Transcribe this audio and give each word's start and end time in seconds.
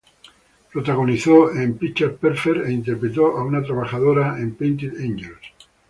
Protagonizó 0.73 1.51
en 1.53 1.77
"Picture 1.77 2.09
Perfect" 2.13 2.65
e 2.65 2.71
interpretó 2.71 3.37
a 3.37 3.43
una 3.43 3.61
trabajadora 3.61 4.39
en 4.39 4.55
"Painted 4.55 4.97
Angels". 4.99 5.41